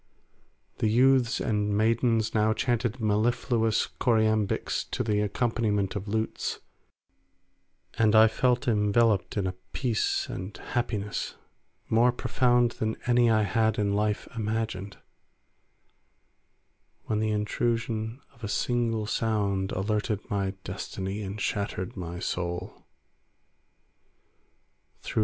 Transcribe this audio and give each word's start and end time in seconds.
The 0.79 0.87
youths 0.89 1.39
and 1.39 1.77
maidens 1.77 2.33
now 2.33 2.53
chanted 2.53 2.99
mellifluous 2.99 3.85
choriambics 3.99 4.83
to 4.89 5.03
the 5.03 5.19
accompaniment 5.21 5.95
of 5.95 6.07
lutes, 6.07 6.59
and 7.99 8.15
I 8.15 8.27
felt 8.27 8.67
enveloped 8.67 9.37
in 9.37 9.45
a 9.45 9.51
peace 9.73 10.27
and 10.27 10.57
happiness 10.57 11.35
more 11.87 12.11
profound 12.11 12.71
than 12.81 12.97
any 13.05 13.29
I 13.29 13.43
had 13.43 13.77
in 13.77 13.93
life 13.93 14.27
imagined, 14.35 14.97
when 17.03 17.19
the 17.19 17.29
intrusion 17.29 18.21
of 18.33 18.43
a 18.43 18.47
single 18.47 19.05
sound 19.05 19.71
altered 19.71 20.27
my 20.31 20.55
destiny 20.63 21.21
and 21.21 21.39
shattered 21.39 21.95
my 21.95 22.17
soul. 22.17 22.87